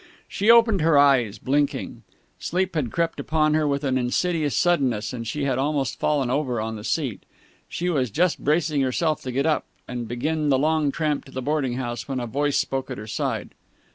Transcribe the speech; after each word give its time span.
She 0.27 0.49
opened 0.49 0.81
her 0.81 0.97
eyes, 0.97 1.37
blinking. 1.37 2.01
Sleep 2.39 2.73
had 2.73 2.91
crept 2.91 3.19
upon 3.19 3.53
her 3.53 3.67
with 3.67 3.83
an 3.83 3.99
insidious 3.99 4.57
suddenness, 4.57 5.13
and 5.13 5.27
she 5.27 5.43
had 5.43 5.59
almost 5.59 5.99
fallen 5.99 6.31
over 6.31 6.59
on 6.59 6.75
the 6.75 6.83
seat. 6.83 7.21
She 7.69 7.87
was 7.87 8.09
just 8.09 8.43
bracing 8.43 8.81
herself 8.81 9.21
to 9.21 9.31
get 9.31 9.45
up 9.45 9.65
and 9.87 10.07
begin 10.07 10.49
the 10.49 10.57
long 10.57 10.91
tramp 10.91 11.25
to 11.25 11.31
the 11.31 11.39
boarding 11.43 11.73
house, 11.73 12.07
when 12.07 12.19
a 12.19 12.25
voice 12.25 12.57
spoke 12.57 12.89
at 12.89 12.97
her 12.97 13.05
side. 13.05 13.53